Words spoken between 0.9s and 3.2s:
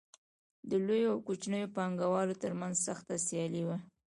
او کوچنیو پانګوالو ترمنځ سخته